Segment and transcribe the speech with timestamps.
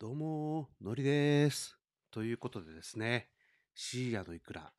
[0.00, 1.76] どうも、のりです。
[2.12, 3.30] ということでですね、
[3.74, 4.72] シーヤのいくら、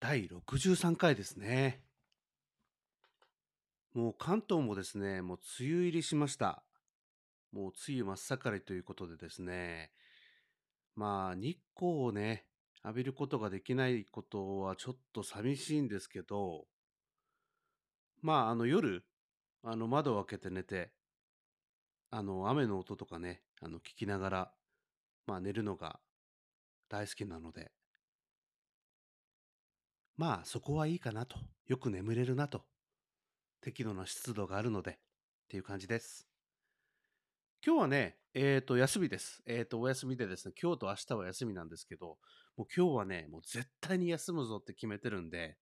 [0.00, 1.84] 第63回ですね。
[3.94, 6.64] もう関東もですね、もう梅雨入りしました。
[7.52, 9.92] もう梅雨真っ盛りということでですね、
[10.96, 12.44] まあ日光をね、
[12.82, 16.64] 浴びることができないことはちょっと寂しいんですけど、
[18.20, 19.04] まああの夜、
[19.62, 20.90] あの窓を開けて寝て、
[22.10, 24.52] あの雨の音とかね、あの聞きながら、
[25.26, 26.00] まあ寝るのが
[26.88, 27.72] 大好きなので、
[30.16, 31.36] まあそこはいいかなと。
[31.66, 32.64] よく眠れるなと。
[33.60, 34.94] 適度な湿度があるのでっ
[35.48, 36.26] ていう感じです。
[37.64, 39.42] 今日はね、えっ、と、休みです。
[39.44, 42.18] えっ、と、お休みでですね、今日と明日は休みなんですけど、
[42.56, 45.56] もう今日はね、もう絶対に休むぞって決めてるんで、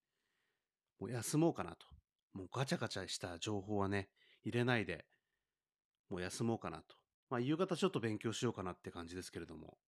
[1.01, 1.87] もう休もうかなと。
[2.35, 4.11] もうガチャガチャした情報はね、
[4.45, 5.07] 入れないで、
[6.11, 6.97] もう休もうかなと。
[7.29, 9.79] まあ、夕方ちょっと勉強しようかなって感じですけれども、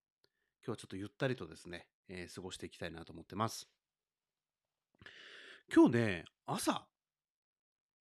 [0.64, 3.68] 今日はちょっとゆったりとですね、えー過ごしていきたいなと思ってます。
[5.72, 6.86] 今日ね、朝、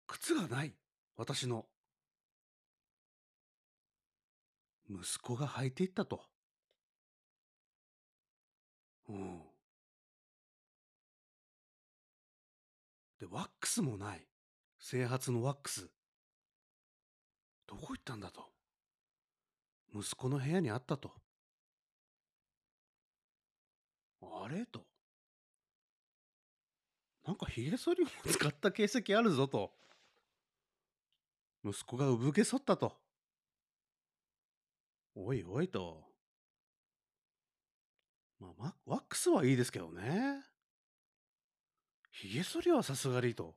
[0.08, 0.74] 靴がない。
[1.18, 1.66] 私の。
[4.88, 6.22] 息子が履いていったと。
[9.10, 9.42] うん。
[13.20, 14.28] で、ワックスもない。
[14.80, 15.90] 整髪のワックス。
[17.68, 18.55] どこ行ったんだと。
[19.96, 21.14] 息子の部屋にあったと。
[24.22, 24.66] あれ？
[24.66, 24.86] と。
[27.26, 29.72] なんか髭剃りも使った形跡あるぞと。
[31.64, 32.94] 息子が産毛剃ったと。
[35.16, 36.04] おいおいと。
[38.40, 40.44] まあ、ワックスはいいですけどね。
[42.12, 43.56] 髭剃りはさすがにと。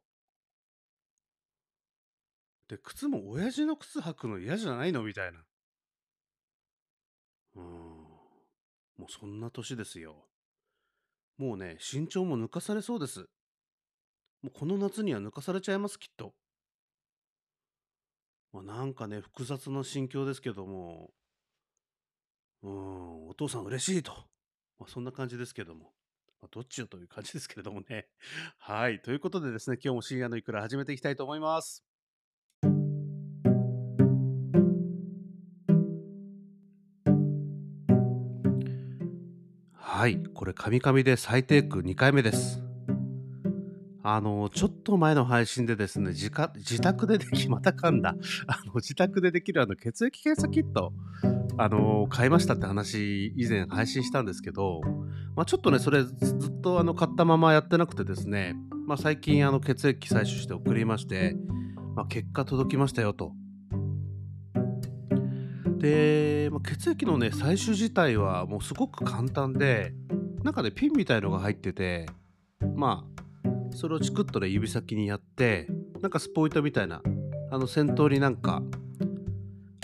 [2.69, 5.03] で、靴も親父の靴履くの嫌じゃないの？
[5.03, 5.39] みたいな。
[7.56, 8.06] うーん。
[8.98, 10.27] もうそんな年ですよ。
[11.38, 13.20] もうね、身長も抜かされそうです。
[14.42, 16.34] もうこの夏には抜かされちゃいます、きっと。
[18.53, 21.10] まあ、なんかね、複雑な心境ですけども、
[22.62, 24.12] うん、お父さん嬉しいと。
[24.78, 25.92] まあ、そんな感じですけども。
[26.41, 28.09] まあ、どっちよという感じですけれどもね。
[28.59, 29.00] はい。
[29.00, 31.88] ということでですね、今日も深夜のいくら始めていきたいと思います。
[39.98, 40.22] はい。
[40.32, 42.62] これ、カミカミで再テイク2回目です。
[44.04, 48.14] あの、ちょっと前の配信でですね、自自宅ででき、また噛んだ。
[48.47, 50.92] あの、自宅でできるあの血液検査キット、
[51.56, 54.82] あの、買いましたって話、以前配信したんですけど、
[55.34, 58.54] まあ、ちょっとね、それずずっとあの買ったままやってなくてですね、
[58.86, 61.34] まあ、最近あの血液採取して送りまして、
[61.97, 63.32] まあ、結果届きましたよと。
[65.78, 69.93] で、ま、血液のね、採取自体はもうすごく簡単で、
[70.43, 72.06] なんかね、ピンみたいのが入ってて、
[72.75, 73.05] ま
[73.43, 75.69] あ、それをチクッとね、指先にやって、
[76.00, 77.03] なんかスポイトみたいな、
[77.50, 78.62] あの先頭になんか、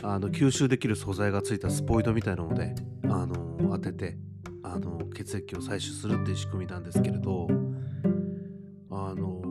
[0.02, 2.74] あの吸収できる素材がついたスポイトみたいなので、
[3.04, 4.18] あの当てて、
[4.62, 7.48] あの血液を採取するっていう仕組みなんですけれど、
[8.90, 9.42] あの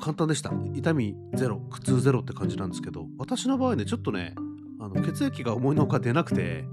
[0.00, 0.52] 簡単でした。
[0.74, 4.34] 痛みゼロ、苦痛ゼロって感じなんですけど、私の場合ね、ちょっとね、
[4.80, 6.64] あの血液が思いのほか出なくて、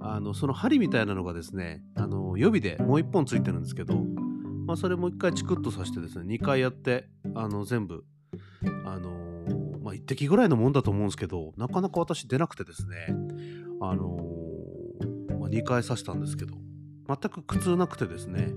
[0.00, 4.04] あのその針みたいなのがですね、あの予備でもう一本ついてるんですけど、
[4.66, 8.04] まあ、それもう一回チクッとさしてですね、2回やって、あの全部、
[8.84, 9.10] あの
[9.80, 13.14] まあ、1滴ぐらいのもんだと思うんですけど、なかなか私出なくてですね、
[13.80, 14.18] あの
[15.38, 16.54] まあ、2回刺したんですけど、
[17.06, 18.52] 全く苦痛なくてですね、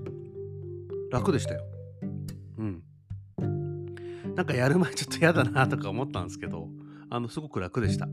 [1.10, 1.64] 楽でしたよ。
[2.58, 2.82] うん。
[4.34, 6.68] なんかやる前ちょっと嫌だなとか思ったんですけど、
[7.10, 8.08] あの、すごく楽でした。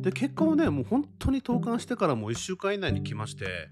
[0.00, 3.68] で、結果はね、もう本当に投函してからもう1週間以内に来まして、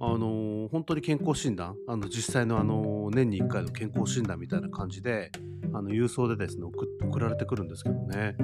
[0.00, 5.30] あのー本当に健康診断、あの実際の、あのー年に1回の健康診断みたいな感じで、
[5.72, 8.36] あの郵送でですね送、られてくるんですけどね。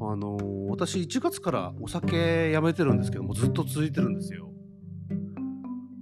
[0.00, 4.50] あのー私1月からお酒やめてるんですけどもずっと続いてるんですよ。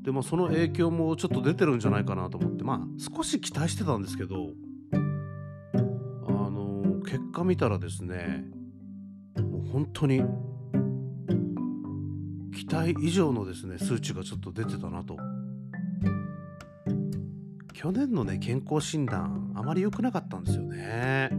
[0.02, 4.52] でまあその影響もちょっと出てるんじゃないかなと思ってまあ少し期待してたんですけど
[4.92, 8.44] あの結果見たらですね
[9.72, 10.22] 本当に。
[12.54, 15.16] 期待以上のですね数値がちょっと出てたなと。
[17.72, 21.30] 去年のね健康診断あまり良くなかったんですよね、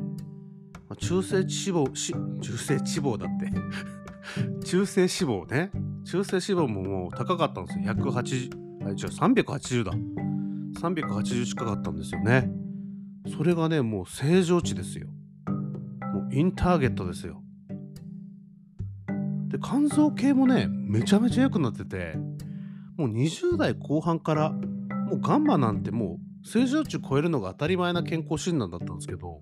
[0.89, 3.51] ま中性脂肪し中性脂肪だって。
[4.65, 5.71] 中性脂肪ね。
[6.03, 7.85] 中性脂肪ももう高かったんですよ。
[7.93, 9.91] 180あ違う380だ。
[10.79, 12.51] 380近かったんですよね。
[13.37, 15.07] それがねもう正常値ですよ。
[16.13, 17.43] もうインターゲットですよ。
[19.51, 22.15] で肝臓系もねめちゃめちゃ良くなってて
[22.97, 29.41] もう20代後半からもうガンマなんてもう正常値超えるのが当たり前な健康診断だったんですけど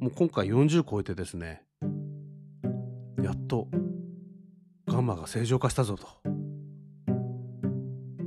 [0.00, 1.62] もう今回40超えてですね
[3.22, 3.68] やっと
[4.90, 6.08] ガンマが正常化したぞと。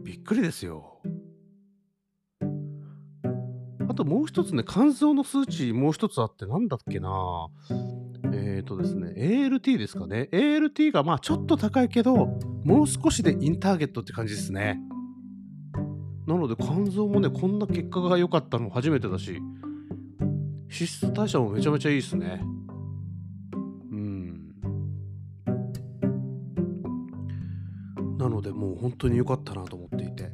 [0.04, 1.02] びっくりですよ。
[3.90, 7.50] あともう一つね肝臓の数値もう一つあってなんだっけな。
[8.34, 10.30] えっ、ー、とですね ALT ですかね。
[10.32, 14.80] ALT がまあちょっと高いけどもう少しでインターゲットって感じですね。
[16.26, 19.42] なので肝臓もねこんな結果が良かったの初めてだし
[20.70, 22.42] 脂質代謝もめちゃめちゃいいですね。
[23.92, 24.56] うん。
[28.18, 30.32] なのでもう本当に良かったなと思っていて。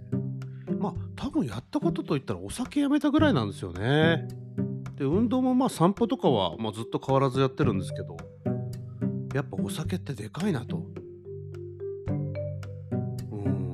[0.79, 4.27] まあ多分やったことといったらお酒やめたぐらいなんですよね。
[4.99, 8.17] で運動もまあ散歩とかは、まあ、ずっと変わらずやってるんですけど
[9.33, 10.87] やっぱお酒ってでかいなと。
[13.31, 13.73] うん。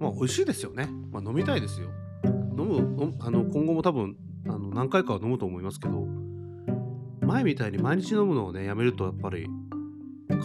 [0.00, 1.90] まあ美味しいですよね、まあ、飲みたいですよ。
[2.24, 4.16] 飲むあの今後も多分
[4.46, 6.06] あの何回かは飲むと思いますけど
[7.20, 9.46] 前みたいに毎日飲むのをねやめるとやっぱり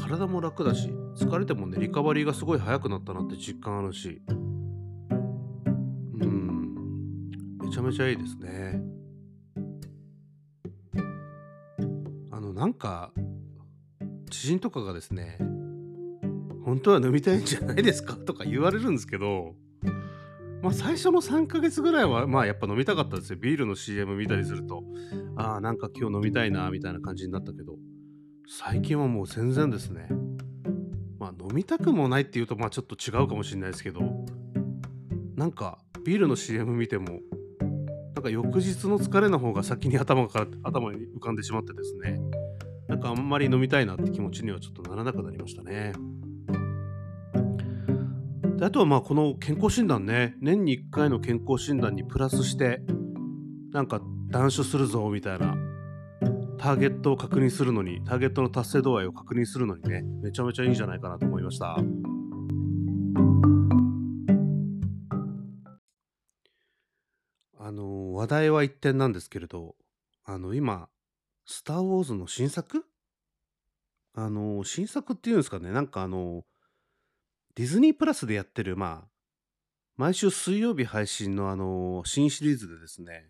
[0.03, 4.21] 体も楽だし疲れてもねリカバリーがすごい早くなったなって実感あるし。
[5.09, 7.57] うん。
[7.59, 9.00] めちゃめちゃいいですね。
[12.61, 13.11] なんか
[14.29, 15.39] 知人とかがですね
[16.63, 18.13] 本当は飲みたいんじゃないですか？
[18.13, 19.55] とか言われるんですけど
[20.61, 23.39] まあ、最初の3ヶ月ぐらいは、まあ、やっぱ飲みたかったですよ。
[23.41, 24.83] ビールの CM 見たりすると、
[25.35, 27.77] ああ、なんか今日飲みたいな、みたいな感じになったけど、
[28.47, 30.07] 最近はもう全然ですね。
[31.17, 34.01] まあ、飲みたくもないっていうと、まあ、ちょっと違うかもしれないですけど、
[35.35, 37.21] なんか、ビールの CM 見ても、
[38.13, 42.21] なんか翌日の疲れの方が先に頭から頭に浮かんでしまってですね、
[42.91, 45.93] なんかあんまり飲みたいなって気持ちにはちょっとならなくなりましたね。
[48.57, 50.35] であとはまあこの健康診断ね。
[50.41, 52.81] 年に1回の健康診断にプラスして
[53.71, 55.55] なんか断酒するぞみたいな。
[56.57, 60.03] ターゲットを確認するのにターゲットの達成度合いを確認するのにね。
[60.21, 61.77] めちゃめちゃいいんじゃないかなと思いました。
[67.57, 69.75] あの話題は一点なんですけれど
[70.25, 70.89] あの今
[71.45, 72.85] 「スター・ウォーズ」の新作？
[74.13, 76.43] あの新作っていうんですかねなんかあの
[77.55, 79.09] ディズニープラスでやってる、まあ、
[79.97, 83.29] 毎週水曜日配信のあの、新シリーズでですね、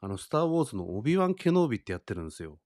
[0.00, 2.60] あの、スター・ウォーズのオビワン・ケノービってやってるんですよ。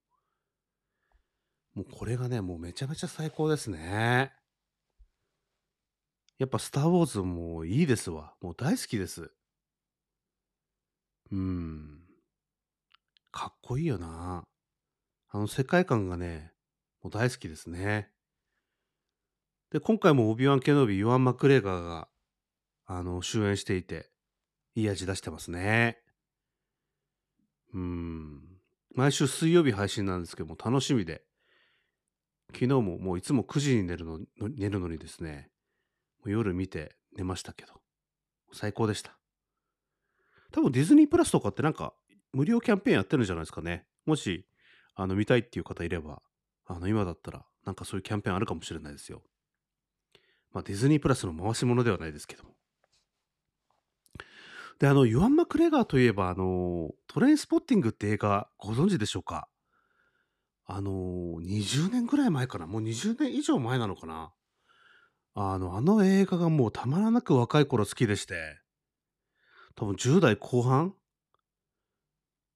[1.74, 4.32] もうこれがね、もうめちゃめちゃ最高ですね。
[6.38, 8.34] やっぱスター・ウォーズもいいですわ。
[8.40, 9.30] もう大好きです。
[11.30, 12.00] うん。
[13.30, 14.42] かっこいいよな。
[15.30, 16.52] あの世界観がね、
[17.02, 18.10] もう大好きですね。
[19.70, 22.08] で、今回もオビワン・ケノビ、ヨアン・マクレーガーが、
[22.86, 24.10] あの、主演していて、
[24.74, 25.98] いい味出してますね。
[27.74, 28.40] うん。
[28.94, 31.22] 毎週水曜日配信なんですけども、楽しみで。
[32.54, 35.50] 昨日ももういつも9時に寝るの寝るのにですね、
[36.24, 37.74] 夜見て寝ましたけど、
[38.52, 39.18] 最高でした。
[40.50, 41.92] 多分ディズニープラスとかってなんか
[42.32, 43.84] 無料キャンペーンやってるんじゃないですかね。
[44.06, 44.46] もし、
[45.00, 46.20] あの、見たいっていう方いれば、
[46.66, 49.22] あの、今だったらなんかそういうキャンペーンあるかもしれないですよ。
[50.52, 52.50] まあ、ディズニープラスの回し物ではないですけども。
[54.80, 59.48] で、あの、ユアン・マクレガーといえば、あの、トレインスポッティングって映画ご存知でしょうか？
[60.66, 60.90] あの、
[61.40, 62.66] 20年ぐらい前かな？
[62.66, 64.32] もう20年以上前なのかな？
[65.34, 68.58] あの、あの映画がもうたまらなく若い頃好きでして、
[69.76, 70.94] 多分10代後半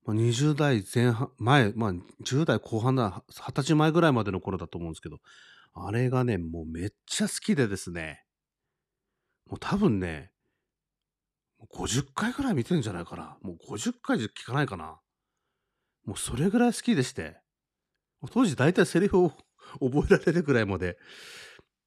[0.04, 1.92] まあ、20代前半、前、まあ、
[2.25, 5.18] 10代後半だ、20歳前ぐらいまでの頃だと思うんですけど、
[5.75, 8.25] あれがね、もうめっちゃ好きでですね、
[9.49, 10.32] もう多分ね、
[11.71, 13.38] 50回ぐらい見てるんじゃないかな。
[13.42, 15.00] もう50回じゃ聞かないかな。
[16.04, 17.37] もうそれぐらい好きでして、
[18.30, 19.32] 当時大体セリフを
[19.80, 20.99] 覚えられるぐらいまで、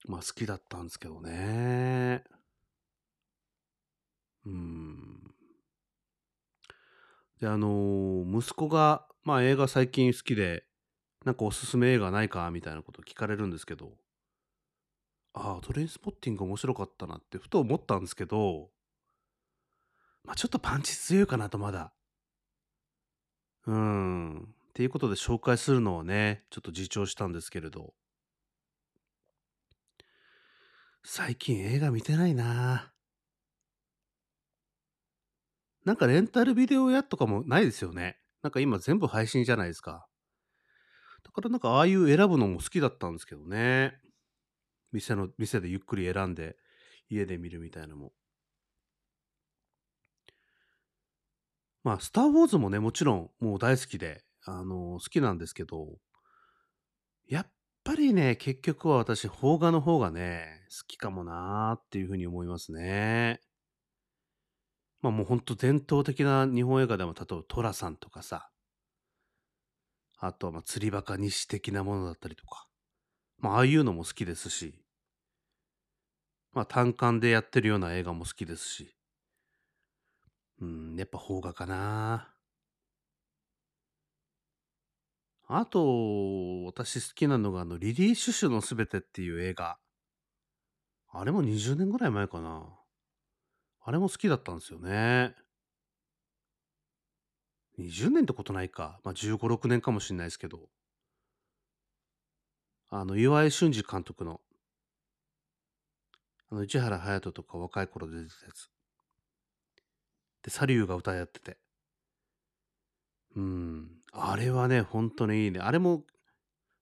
[0.07, 2.24] まあ好きだったんですけどね。
[4.45, 5.05] うん。
[7.39, 10.65] で、あのー息子が、まあ映画最近好きで、
[11.25, 13.94] なんかおすすめ映画ないかみたいなこと聞かれるんですけど、
[15.34, 18.72] ああ、トレインスポッティング面白かったなってふと思ったんですけど、
[20.25, 21.94] まあちょっとパンチ強いかなとまだ。
[23.68, 24.42] うーん。
[24.44, 27.94] っていうことで紹介するのをね、ちょっと自重したんですけれど。
[31.06, 32.95] 最近映画見てないな
[35.86, 38.18] なんかレンタルビデオ屋とかもないですよね。
[38.42, 40.08] なんか今全部配信じゃないですか。
[41.24, 43.94] だからなんかああいう選ぶのも好きだったんですけどね。
[44.92, 46.58] 店の、店でゆっくり選んで
[47.10, 48.13] 家で見るみたいなのも。
[51.84, 56.00] まあ、スター・ウォーズもね、もちろんもう大好きで、あの好きなんですけど、
[57.27, 57.51] やっ
[57.84, 63.39] ぱりね、結局は私、邦画の方がね、好きかもなーっていうふうに思いますね。
[65.06, 68.50] まあもうほんと伝統的な日本映画でも、例えば寅さんとかさ、
[70.18, 72.66] あとはまあ釣りバカ西的なものだったりとか、
[73.38, 74.84] まあああいうのも好きですし、
[76.54, 78.96] まあ単館でやってるような映画も好きですし、
[80.60, 82.34] うん、やっぱ邦画かな。
[85.48, 89.78] あと、私好きなのが、あの、リリー・シュシュのすべてっていう映画。
[91.10, 92.85] あれも20年ぐらい前かな。
[93.88, 95.36] あれも好きだったんですよね。
[97.77, 99.00] 20年ってことないか。
[99.04, 100.70] まあ、15、6年かもしれないですけど。
[102.89, 104.42] あの、岩井俊二監督の、
[106.50, 108.70] あの、市原隼人とか若い頃出てたやつ。
[110.42, 111.58] で、サリューが歌やってて。
[113.36, 114.01] うん。
[114.13, 115.60] あれはね、本当にいいね。
[115.60, 116.04] あれも、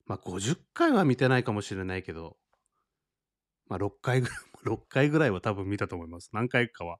[0.06, 2.38] まあ、50回は見てないかもしれないけど、
[3.68, 6.30] まあ、6回ぐらい、6回ぐらいは多分見たと思います。
[6.34, 7.00] 何回かは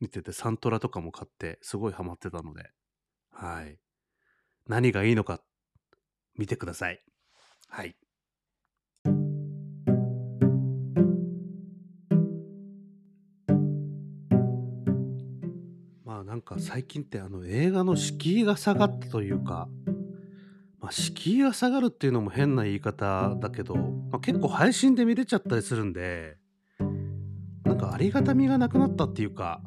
[0.00, 2.70] 見てて、サントラとかも買って、すごいハマってたので、
[3.30, 3.78] はい。
[4.66, 5.40] 何がいいのか、
[6.36, 7.02] 見てください。
[7.68, 7.96] はい。
[16.04, 19.68] まあなんか最近ってあの映画の敷居が下がったというか、
[20.80, 26.38] まあ、敷居が下がるっていうのも変な言い方だけど、まあ、結構配信で見れちゃったりするんで、
[27.80, 29.62] かありがたみがなくなったっていうか、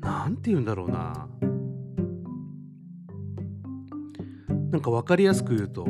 [0.00, 1.28] なんて言うんだろうな。
[4.70, 5.86] なんか分かりやすく言うと、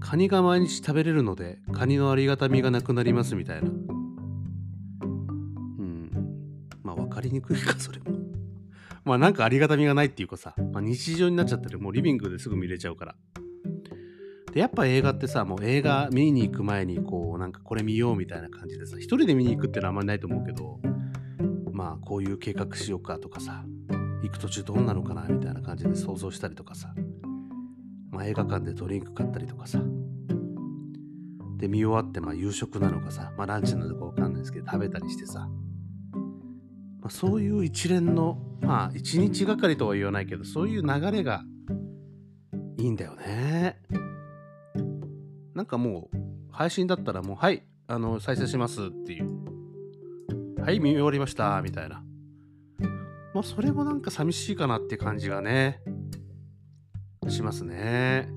[0.00, 3.70] カニが毎日食べれるので、カニのありがたみがなくなりますみたいな
[4.98, 6.10] うん
[6.82, 7.10] まあ分。
[7.10, 8.04] かりにくいか、それも。
[9.04, 11.78] まあなんかありがたみがないっていうかさ、まあ、日常になっちゃってる。
[11.78, 13.14] もうリビングですぐ見れちゃうから。
[14.54, 20.78] で、やっぱ映画ってさ、もう映画見に行く前に、こう、なんかこれ見ようみたいな感じでさ、一人で見に行くっていうのはあんまりないと思うけど、
[21.72, 23.64] まあこういう計画しようかとかさ、
[24.22, 26.94] 行く途中どんなのかなみたいな感じで想像したりとかさ、
[28.12, 29.80] まあ映画館でドリンク買ったりとかさ、
[31.56, 35.48] で、見終わってまあ夕食なのかさ、まあランチなのかわかんないですけど、食べたりしてさ、
[37.00, 41.42] まあ、そういう一連の、まあ、一日がかりとは言わないけど、そういう流れが
[42.78, 43.80] いいんだよね。
[45.54, 46.16] なんかもう、
[46.50, 50.62] 配信だったらもう、はい、あの、再生しますっていう。
[50.62, 52.02] はい、見終わりました、みたいな。
[53.34, 55.80] まあ、それもなんか寂しいかなって感じがね、
[57.28, 58.28] しますね。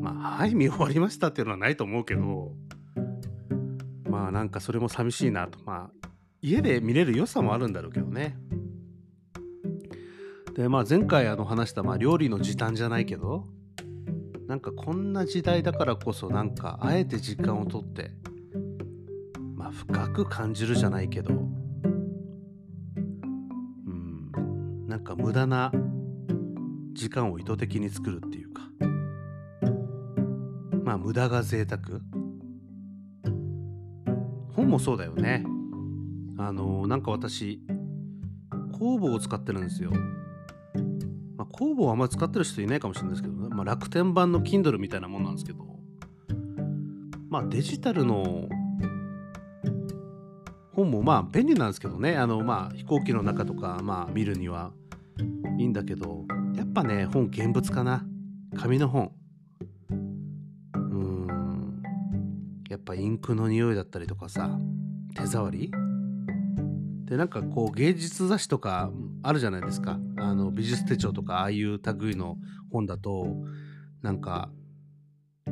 [0.00, 2.52] まあ、はい、見終わりましたっていうのはないと思うけど、
[4.08, 5.58] まあなんかそれも寂しいなと。
[5.64, 6.08] まあ
[6.40, 8.36] 家で見れる良さもあるんだろうけどね。
[10.54, 13.46] で、まあ前回あの話した、まあ、料理の時短じゃないけど、
[14.48, 18.12] なんかこんな時代だからこそなんかあえて時間をとって、
[19.54, 21.36] まあ深く感じるじゃないけど、う
[23.90, 25.70] ん、なんか無駄な
[26.94, 28.62] 時間を意図的に作るっていうか、
[30.82, 32.00] まあ無駄が贅沢。
[34.54, 35.44] 本もそうだよね。
[36.38, 37.60] あのー、なんか私、
[38.78, 39.92] 工房を使ってるんですよ。
[41.52, 43.48] 工房あんまり使ってる人いないかもしれないですけどね。
[43.50, 45.64] まあ、楽天版の Kindle みたいなもんなんですけど、
[47.28, 48.48] まあ、デジタルの
[50.72, 52.16] 本もまあ便利なんですけどね。
[52.16, 54.72] あの、まあ、飛行機の中とか、まあ、見るには
[55.58, 56.24] いいんだけど、
[56.54, 58.04] やっぱね、本現物かな。
[58.56, 59.12] 紙の本。
[60.74, 61.82] うん。
[62.68, 64.58] やっぱインクの匂いだったりとかさ、
[65.14, 65.72] 手触り
[67.06, 68.90] でなんかこう芸術雑誌とか
[69.22, 69.98] あるじゃないですか。
[70.16, 72.36] あの美術手帳とかああいう類の
[72.70, 73.26] 本だと
[74.02, 74.50] なんか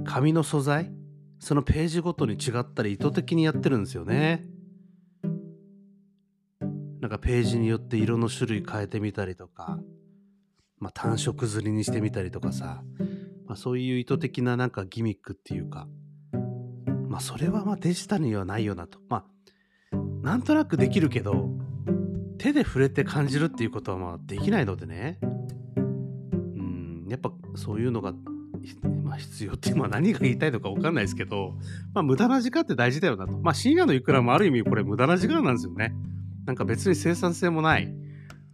[0.05, 0.93] 紙の素材？
[1.39, 4.47] そのページごとに違ったり意図的にやってるんですよね。
[7.01, 9.79] なんかページによって色の種類変えてみたりとか、
[10.79, 12.83] まあ、単色刷りにしてみたりとかさ、
[13.47, 15.87] まあ、そういう意図的ななんかギミックっていうか。
[17.09, 18.99] まあそれはまあデジタルにはないよなと。
[19.09, 21.49] まあなんとなくできるけど、
[22.39, 25.19] 手で触れて感じるっていうことはまあできないのでね。
[25.77, 28.13] うん、やっぱそういうのが、
[29.03, 31.55] まあ、必要っていう、まあ何が言いたいのかわかんないですけど、
[31.95, 33.39] まあ無駄な時間って大事だよなと。
[33.39, 35.95] まあ深夜のいくらもある意味これ無駄な時間なんですよね。
[36.45, 37.93] なんか別に生産性もない。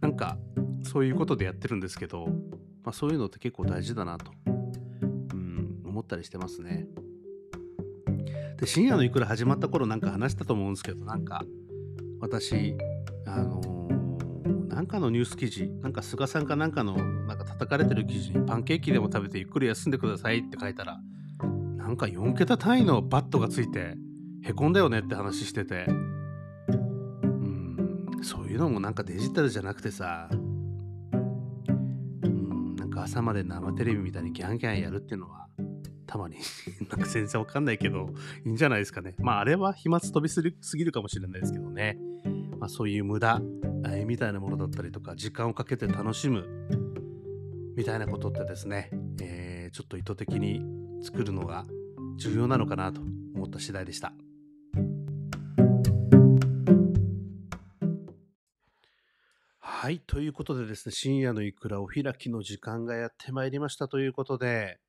[0.01, 0.37] なんか
[0.83, 2.27] そういうことでやってるんですけど、
[2.83, 4.31] まあそういうのって結構大事だなと。
[4.45, 6.87] うん思ったりしてますね。
[8.59, 11.43] で深夜のいくら始まった頃なんか話したと思うんですけどなんか
[12.21, 12.77] 私
[13.25, 13.61] あの、
[14.43, 20.99] なんかのニュース記事なんか菅さんかなんかのなんか叩かれてる記事にパンケーキでも食べてゆっくり休んでくださいって書いたら
[21.77, 23.95] なんか4桁単位のバットがついて
[24.43, 25.85] へこんだよねって話してて。
[25.87, 26.13] うん
[28.23, 30.35] そういうのもなんかデジタルじゃなくてさう
[32.27, 35.47] んなんか朝まで生テレビみたいにギャンギャンやるっていうのは
[36.07, 36.37] たまに
[36.89, 38.13] なんか全然わかんないけど
[38.45, 39.15] いいんじゃないですかね。
[39.19, 41.97] まああれは飛沫飛びすぎるかもしれないですけどね。
[42.63, 43.41] まあ、そういう無駄、
[43.85, 46.47] えー、みたいなものだったりとか時間をかけて楽しむ
[47.75, 48.89] みたいなことってですね、
[49.21, 50.61] えー、ちょっと意図的に
[51.03, 51.65] 作るのが
[52.15, 53.01] 重要なのかなと
[53.35, 54.13] 思った次第でした。
[59.59, 59.99] はい。
[59.99, 64.79] ということでですね、深夜のいくらお開きの時間がやってまいりましたということで、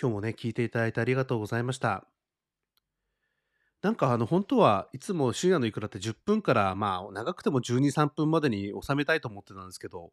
[0.00, 2.08] 今日もね、聞いていただいてありがとうございました。
[3.84, 10.10] なんかあの本当はいつも深夜のいくらって10分からまあ長くても12、3分までに収めたいと思ってたんですけど、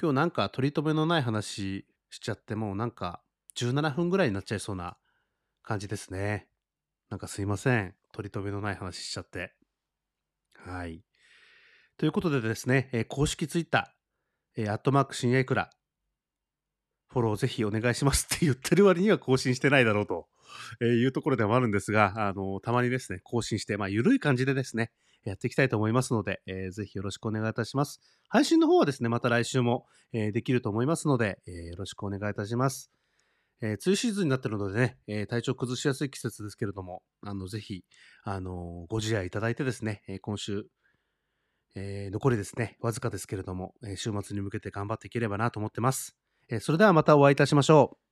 [0.00, 3.20] 今日なんか取り留めのない話しちゃってもうなんか
[3.56, 4.96] 17分ぐらいになっちゃいそうな
[5.64, 6.46] 感じですね。
[7.10, 7.96] なんかすいません。
[8.12, 9.52] 取り留めのない話しちゃって。
[10.64, 11.02] はい。
[11.98, 15.70] ということでですね、えー公式ツイッター、えーアットマーク深夜いくら、
[17.12, 20.26] フォローぜひお願いしますって言ってる割には更新してないだろうと
[20.82, 24.90] いうところでもあるんですが、あの、たまにですね、更新して、まあ、ゆるい感じでですね、
[25.24, 28.00] やっていきたいと思いますので、えー、ぜひよろしくお願いいたします。
[28.28, 32.90] 配信の方はですね、また来週も、えー、できると思いますので、えー、よろしくお願いいたします。
[33.60, 37.84] えー、梅雨シーズンになってるのでね、えー、体調崩しやすい季節ですけれども、あの、ぜひ、
[38.24, 40.64] あのご自愛いただいてですね、え今週、
[41.74, 46.16] え残りですね、わずかですけれども、え週末に向けて頑張っていければなと思ってます。
[46.60, 48.11] それではまたお会いいたしましょう。